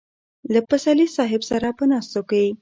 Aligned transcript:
له 0.53 0.59
پسرلي 0.69 1.07
صاحب 1.17 1.41
سره 1.49 1.67
په 1.77 1.83
ناستو 1.91 2.21
کې. 2.29 2.45